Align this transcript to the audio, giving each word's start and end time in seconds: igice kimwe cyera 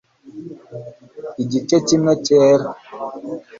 igice 1.43 1.75
kimwe 1.87 2.13
cyera 2.25 2.67